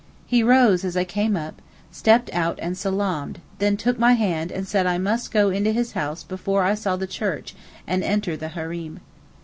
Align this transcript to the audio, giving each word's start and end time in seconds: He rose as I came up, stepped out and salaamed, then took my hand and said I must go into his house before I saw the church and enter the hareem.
He 0.25 0.41
rose 0.41 0.83
as 0.83 0.97
I 0.97 1.03
came 1.03 1.35
up, 1.37 1.61
stepped 1.91 2.33
out 2.33 2.57
and 2.59 2.75
salaamed, 2.75 3.37
then 3.59 3.77
took 3.77 3.99
my 3.99 4.13
hand 4.13 4.51
and 4.51 4.67
said 4.67 4.87
I 4.87 4.97
must 4.97 5.29
go 5.29 5.51
into 5.51 5.71
his 5.71 5.91
house 5.91 6.23
before 6.23 6.63
I 6.63 6.73
saw 6.73 6.95
the 6.95 7.05
church 7.05 7.53
and 7.85 8.03
enter 8.03 8.35
the 8.35 8.49
hareem. 8.49 8.97